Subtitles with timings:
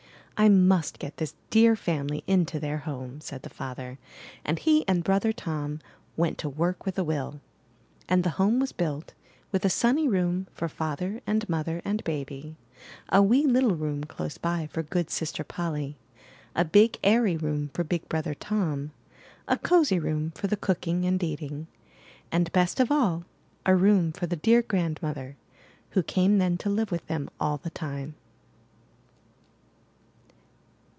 [0.41, 3.99] '*I must get this dear family into their home," said the father;
[4.43, 5.79] and he and Brother Tom
[6.17, 7.39] went to work with a will.
[8.09, 9.13] And the home was built,
[9.51, 12.55] with a sunny room for Father and Mother and Baby,
[13.09, 15.95] a wee little room close by for good Sister Polly,
[16.55, 18.93] a big airy room for big Brother Tom,
[19.47, 21.67] a cosy room for the cook ing and eating,
[22.31, 23.25] and, best of all,
[23.63, 25.37] a room for the dear Grandmother,
[25.91, 28.15] who came then to live with them all the time.